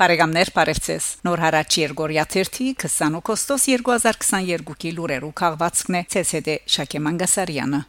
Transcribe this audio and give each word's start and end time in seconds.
Բարեկամներ, 0.00 0.48
բարևձեզ։ 0.56 1.06
Նոր 1.28 1.40
հարաճ 1.44 1.74
Երգորիա 1.76 2.22
30 2.32 2.68
20 2.80 3.16
օգոստոս 3.18 3.64
2022-ի 3.68 4.92
լուրերու 4.96 5.32
քաղվածքն 5.36 5.96
է 5.98 6.00
ՑՍԴ 6.20 6.54
Շակե 6.74 7.00
Մանգասարյանը։ 7.04 7.80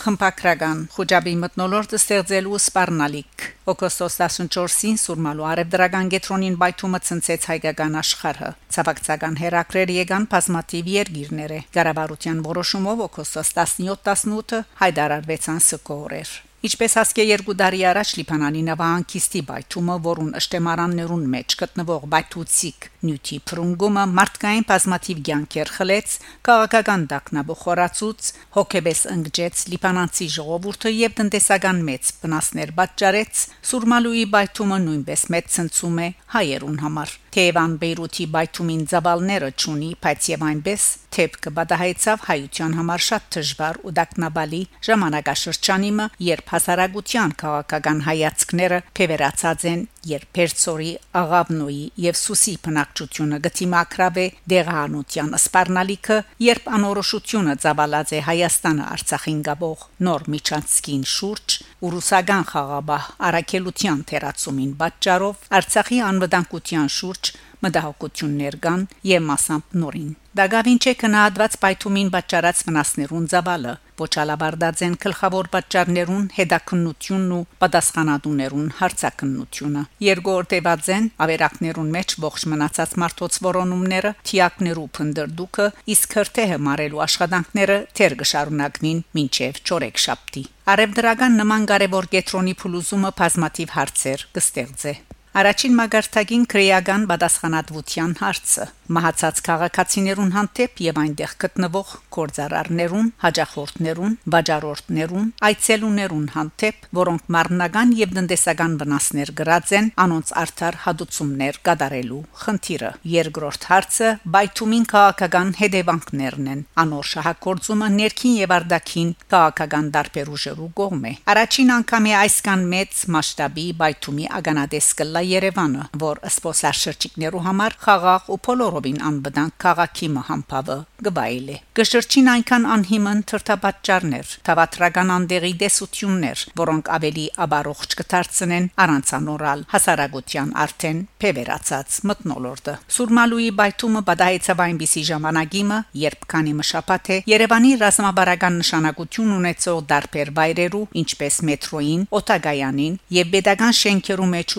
Խմբակրական 0.00 0.84
խոջաբի 0.94 1.32
մտնոլորտը 1.40 1.98
ստեղծելու 1.98 2.60
սպառնալիք 2.60 3.46
Օգոստոս 3.74 4.18
14-ին 4.22 5.00
Սուրմալու 5.02 5.48
արևդրական 5.50 6.12
գետրոնին 6.14 6.58
բայթումը 6.62 7.00
ցնցեց 7.08 7.48
հայկական 7.50 7.98
աշխարհը 8.04 8.52
ցավակցական 8.76 9.40
հերակրեր 9.42 9.92
եկան 9.96 10.28
բազմատիվ 10.36 10.92
երգիրները 10.94 11.58
Ղարաբարության 11.74 12.44
որոշումով 12.46 13.02
օգոստոս 13.10 13.52
17-18-ը 13.58 14.62
հայդարարվեցան 14.84 15.60
սկորեր 15.66 16.32
Ինչպես 16.60 16.94
հասկե 16.98 17.24
երկու 17.24 17.54
տարի 17.56 17.78
առաջ 17.88 18.10
Լիբանանի 18.18 18.62
նավահանգիստի 18.66 19.40
բայթումը, 19.48 19.94
որուն 20.04 20.34
ըշտեմարաններուն 20.40 21.22
մեջ 21.34 21.54
գտնվող 21.62 22.02
բայթուցիկ 22.12 22.88
նյութի 23.08 23.38
փրունգումը 23.48 24.04
մարդկային 24.18 24.66
բազմաթիվ 24.68 25.22
ցանկեր 25.30 25.72
խլեց, 25.76 26.16
քաղաքական 26.50 27.06
դակնաբոխորացուց, 27.14 28.28
հոգեբես 28.60 29.00
ընկճեց 29.14 29.64
Լիբանանցի 29.72 30.28
ժողովուրդը 30.36 30.92
եւ 31.00 31.16
տնտեսական 31.20 31.82
մեծ 31.88 32.12
վնասներ 32.20 32.74
պատճառեց, 32.76 33.42
Սուրմալուի 33.70 34.24
բայթումը 34.36 34.78
նույնպես 34.84 35.26
մեծ 35.32 35.50
ցնցում 35.56 35.98
է 36.04 36.08
հայերուն 36.36 36.78
համար։ 36.84 37.16
Թեևան 37.30 37.74
Բեյրութի 37.80 38.24
բայթումին 38.36 38.86
զավալները 38.90 39.50
ճունի, 39.64 39.90
բայց 40.04 40.30
եւ 40.34 40.44
այնպես 40.50 40.86
թեփ 41.16 41.38
կբադահայցավ 41.44 42.26
հայության 42.30 42.76
համար 42.80 43.04
շատ 43.06 43.28
դժվար 43.36 43.80
ու 43.86 43.94
դակնաբալի 44.00 44.62
ժամանակաշրջանիմը, 44.88 46.06
երբ 46.30 46.52
հասարակության 46.54 47.34
քաղաքական 47.42 48.04
հայացքները 48.10 48.78
փևերացած 49.00 49.66
են, 49.70 49.82
երբ 50.10 50.28
Պերցորի 50.36 50.92
աղավնոյի 51.20 51.82
եւ 52.04 52.18
Սուսի 52.20 52.54
բնակչությունը 52.64 53.40
գտիմակրավ 53.46 54.20
է 54.20 54.26
դեղանության 54.52 55.34
սպառնալիքը, 55.40 56.18
երբ 56.46 56.70
անորոշությունը 56.78 57.56
զավալած 57.64 58.14
է 58.16 58.22
Հայաստանը 58.30 58.86
Արցախին 58.94 59.42
գաբող 59.50 59.84
նոր 60.08 60.26
միջանցքին 60.34 61.04
շուրջ 61.14 61.58
ու 61.80 61.92
ռուսական 61.96 62.48
խաղաբահ 62.50 63.10
արակելության 63.30 64.00
թերացումին 64.10 64.72
պատճառով 64.80 65.46
Արցախի 65.60 66.00
անվտանգության 66.10 66.90
շուրջ 66.96 67.32
մտահոգություններ 67.66 68.58
կան 68.66 68.88
եւ 69.10 69.24
մասամբ 69.30 69.78
նորին 69.84 70.10
Դագավին 70.38 70.76
չէ 70.78 70.92
կնահատված 71.00 71.54
պայթումին 71.62 72.10
պատճառած 72.14 72.58
վնասներուն 72.66 73.24
զավալը 73.32 73.72
Պոչալաբարդաձեն 74.00 74.94
գլխավոր 75.02 75.48
պատճառներուն 75.54 76.28
հետաքննությունն 76.36 77.32
ու 77.36 77.40
պատասխանատուներուն 77.64 78.68
հարցակնությունը 78.78 79.82
Երգորտեվաձեն 80.06 81.10
ավերակներուն 81.26 81.90
մեջ 81.98 82.16
ողջ 82.26 82.46
մնացած 82.54 82.96
մարդոց 83.02 83.40
որոնումները 83.50 84.14
թիակներու 84.30 84.88
փնդրդուկը 85.00 85.68
իսկ 85.98 86.18
հրթեհը 86.20 86.62
մարելու 86.70 87.04
աշխատանքները 87.10 87.78
թեր 88.00 88.18
գշարունակնին 88.24 89.04
մինչև 89.18 89.62
ճորեքշապտի 89.70 90.48
Արևդրական 90.70 91.40
նման 91.42 91.70
կարևոր 91.74 92.12
կետրոնի 92.14 92.58
փլուզումը 92.62 93.16
բազմաթիվ 93.20 93.78
հարցեր 93.80 94.28
կստեղծե 94.38 94.94
Առաջին 95.30 95.74
մագարտագին 95.78 96.44
քրեական 96.50 97.02
պատասխանատվության 97.06 98.14
հարցը. 98.18 98.64
Մահացած 98.90 99.40
քաղաքացիներուն 99.46 100.30
հանդեպ 100.34 100.80
եւ 100.82 100.96
այնտեղ 100.98 101.34
գտնվող 101.44 101.90
կորձարարներուն, 102.16 103.10
հաջախորդներուն, 103.22 104.16
վաճառորդներուն, 104.34 105.28
այցելուներուն 105.46 106.24
հանդեպ, 106.34 106.88
որոնք 106.98 107.28
մարմնական 107.36 107.92
եւ 108.00 108.16
տնտեսական 108.16 108.74
վնասներ 108.80 109.30
գրած 109.38 109.74
են 109.78 109.90
անոնց 110.04 110.32
արդար 110.42 110.78
հադուցումներ 110.90 111.60
կատարելու 111.70 112.18
խնդիրը։ 112.42 112.90
Երկրորդ 113.14 113.68
հարցը. 113.70 114.10
Բայթումին 114.34 114.88
քաղաքական 114.90 115.54
հետևանքներն 115.60 116.50
են։ 116.50 116.66
Անոր 116.82 117.10
շահագործումը 117.14 117.92
ներքին 118.00 118.36
եւ 118.40 118.56
արտաքին 118.58 119.14
քաղաքական 119.30 119.94
դարբերուժերու 119.94 120.70
կողմ 120.82 121.06
է։ 121.06 121.14
Առաջին 121.30 121.72
անգամ 121.78 122.10
է 122.10 122.18
այսքան 122.24 122.68
մեծ 122.74 123.00
մասշտաբի 123.14 123.66
բայթումի 123.80 124.30
ագանադես 124.40 124.92
կլա 124.98 125.19
Երևանը, 125.30 125.84
որ 126.00 126.20
սփոսաշրջիկներու 126.34 127.42
համար 127.46 127.76
խաղաղ 127.84 128.30
ու 128.34 128.38
փոլորոբին 128.46 129.00
անբդան 129.10 129.50
քաղաքի 129.64 130.08
մհամբավը 130.16 130.76
գբայել 131.06 131.48
է։ 131.54 131.56
Գշրջին 131.80 132.30
այնքան 132.34 132.64
անհիմն 132.74 133.20
թրթապաճառներ, 133.30 134.32
թավատրական 134.46 135.12
անդերի 135.16 135.52
դեսություններ, 135.62 136.44
որոնք 136.60 136.90
ավելի 136.96 137.26
աբարողջ 137.44 137.96
կդարձնեն 138.00 138.68
առանցանորալ 138.84 139.64
հասարակության 139.74 140.52
արդեն 140.64 141.00
փևերացած 141.24 141.98
մտնոլորտը։ 142.10 142.74
Սուրմալուի 142.96 143.48
բայթումը 143.60 144.02
բադայեցավ 144.10 144.62
այնպիսի 144.66 145.04
ժամանակիմը, 145.10 145.78
երբ 146.04 146.28
քանի 146.34 146.54
մշապատ 146.60 147.10
է 147.10 147.18
Երևանի 147.30 147.72
ռազմաբարական 147.80 148.58
նշանակություն 148.60 149.34
ունեցող 149.40 149.80
դարբեր 149.90 150.32
վայրերու, 150.40 150.84
ինչպես 151.00 151.40
մետրոին, 151.50 152.06
օտագայանին 152.20 152.98
եւ 153.20 153.32
pedagogan 153.34 153.76
շենքերու 153.80 154.30
մեջ 154.34 154.56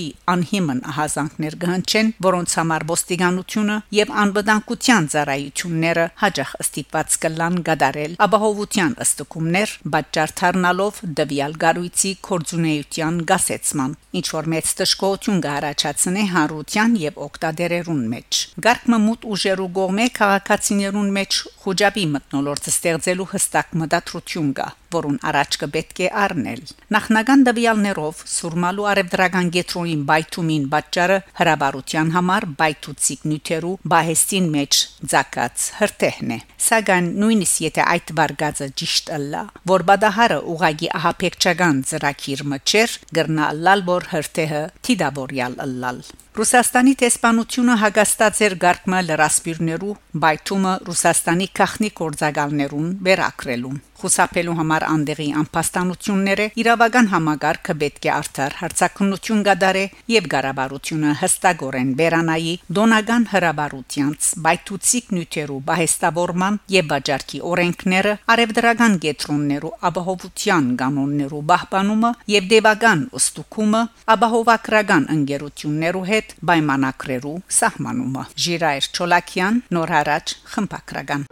ռումփի 0.00 0.08
անհիմն 0.32 0.80
հազանգներ 0.96 1.54
գհնչեն, 1.60 2.08
որոնց 2.24 2.54
համար 2.58 2.84
ոստիկանությունը 2.90 3.76
եւ 3.96 4.12
անվտանգության 4.22 5.08
ծառայությունները 5.12 6.06
հաջող 6.22 6.52
ստիպված 6.64 7.16
կլան 7.24 7.58
գդարել 7.68 8.16
ապահովության 8.26 8.94
ըստկումներ, 9.04 9.74
բաճարթարնալով 9.94 11.00
դվյալ 11.20 11.56
գարույցի 11.64 12.12
կորձունեության 12.30 13.20
գասեցման, 13.30 13.96
ինչ 14.20 14.26
որ 14.40 14.50
մեծ 14.54 14.74
տշկոություն 14.80 15.42
կհարաճացնի 15.44 16.26
հանրության 16.34 16.98
եւ 17.04 17.22
օկտադերերուն 17.28 18.04
մեջ։ 18.14 18.42
Գարկմը 18.68 19.00
մուտ 19.06 19.30
ուժերու 19.36 19.70
գողմե 19.80 20.06
քաղաքացիներուն 20.20 21.14
մեջ 21.20 21.40
խոջապի 21.64 22.06
մտնոլորտը 22.16 22.76
ստեղծելու 22.76 23.32
հստակ 23.34 23.80
մտադրություն 23.84 24.54
կա 24.60 24.70
որուն 24.94 25.18
առաջ 25.30 25.58
կպետք 25.62 26.00
է 26.06 26.08
առնել 26.24 26.62
նախնական 26.96 27.44
դվյալներով 27.48 28.22
սուրմալու 28.34 28.86
արևդրական 28.92 29.50
գետրոնին 29.56 30.04
բայթումին 30.10 30.64
պատճառը 30.74 31.18
հրաբարության 31.40 32.12
համար 32.16 32.46
բայթուցիկ 32.60 33.26
նյութերու 33.32 33.74
բահեստին 33.94 34.48
մեջ 34.56 34.80
ցակած 35.14 35.66
հրթեհն 35.80 36.34
է 36.36 36.40
սակայն 36.70 37.12
նույնիսկ 37.24 37.62
եթե 37.66 37.86
այդ 37.96 38.14
վարգածը 38.20 38.70
ճիշտ 38.82 39.12
ըլլա 39.18 39.44
որ 39.74 39.86
բադահարը 39.90 40.40
ուղագի 40.54 40.90
ահապեկչական 41.00 41.84
ծրակիր 41.92 42.46
մչեր 42.54 42.96
գրնա 43.20 43.52
լալ 43.66 43.86
որ 43.90 44.10
հրթեհը 44.14 44.64
թիդավորյալ 44.88 45.56
ըլլալ 45.66 46.02
Ռուսաստանի 46.38 46.92
տեսփանությունը 47.00 47.74
հագաստած 47.80 48.40
էր 48.46 48.54
գարկմը 48.64 49.00
լրասպիրներու 49.08 49.94
բայթումը 50.24 50.74
Ռուսաստանի 50.88 51.48
քախնի 51.58 51.90
կորձագալներուն 52.00 52.92
վերակրելուն 53.08 53.80
խուսափելու 54.00 54.56
համար 54.60 54.84
անդերի 54.90 55.26
անպաստանությունները 55.40 56.46
իրավական 56.62 57.10
համագարկը 57.12 57.74
պետք 57.82 58.08
է 58.08 58.12
արդար 58.16 58.56
հարցակնություն 58.60 59.42
գդարե 59.48 59.84
եւ 60.14 60.28
գարաբարությունը 60.34 61.12
հստակորեն 61.20 61.90
վերանայի 62.00 62.54
դոնական 62.80 63.26
հրաբարությանց 63.34 64.30
բայթուցիկ 64.46 65.12
նյութերու 65.16 65.60
բահեստավորման 65.70 66.58
եւ 66.76 66.88
բաժարքի 66.94 67.42
օրենքները 67.50 68.14
արևդրական 68.36 68.96
գետրոններու 69.04 69.74
ապահովության 69.90 70.70
կանոններու 70.84 71.42
պահպանումը 71.52 72.12
եւ 72.36 72.48
դեվական 72.54 73.04
ըստուկումը 73.20 73.82
ապահովակրական 74.16 75.10
ընկերություններու 75.16 76.06
հետ 76.12 76.34
պայմանակրերու 76.50 77.36
սահմանումը 77.60 78.26
Ժիրայր 78.46 78.90
Չոլակյան 78.96 79.62
նոր 79.76 79.94
հարաճ 79.98 80.36
խմբակրական 80.54 81.30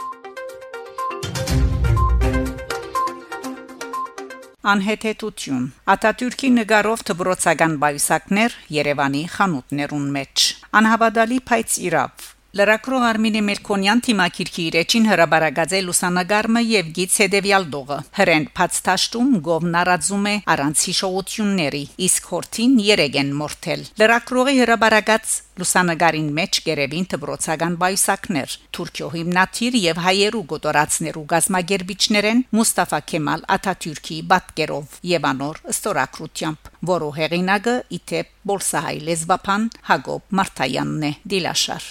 Անհեթեթություն 4.69 5.69
Ատատուրքի 5.93 6.49
նկարով 6.57 7.05
դբրոցական 7.11 7.77
բայսակներ 7.85 8.57
Երևանի 8.77 9.23
խանութներուն 9.35 10.09
մեջ 10.17 10.49
Անհավատալի 10.81 11.39
փայծ 11.51 11.77
իրավ 11.89 12.27
Լրակրող 12.57 13.03
Արմինե 13.05 13.41
Մելքոնյան 13.45 14.01
թիմակիրքի 14.07 14.63
իրեջին 14.71 15.09
հրաբարագած 15.11 15.73
է 15.77 15.81
լուսանգարմը 15.85 16.63
եւ 16.65 16.87
գից 16.97 17.17
հետեւյալ 17.23 17.67
դողը 17.75 17.99
հրեն 18.19 18.47
փածտաշտում 18.57 19.35
գովնարածում 19.49 20.25
է 20.31 20.33
առանց 20.55 20.85
հիշողությունների 20.89 21.83
իսկ 22.09 22.31
հորթին 22.33 22.79
երեգեն 22.87 23.35
մորթել 23.43 23.85
լրակրողի 24.01 24.57
հրաբարագած 24.63 25.35
լուսանգարին 25.61 26.33
մեջ 26.41 26.61
գերեվին 26.71 27.07
դբրոցական 27.13 27.77
բայսակներ 27.85 28.57
Թուրքիո 28.79 29.09
հիմնադիր 29.19 29.79
եւ 29.83 30.03
հայերու 30.09 30.43
գոտորածներու 30.55 31.27
գազմագերբիչներեն 31.35 32.43
Մուստաֆա 32.57 33.01
Քեմալ 33.13 33.47
Աթաթյուրքի 33.59 34.19
բատկերով 34.33 34.99
եւ 35.13 35.31
անոր 35.35 35.63
ստորակրությամբ 35.77 36.73
որը 36.95 37.15
հեղինակը 37.21 37.79
իթե 37.99 38.27
Բոլսահայ 38.49 38.99
լեզվապան 39.11 39.73
Հակոբ 39.93 40.39
Մարտայանն 40.41 41.09
է 41.11 41.17
դիլաշար 41.35 41.91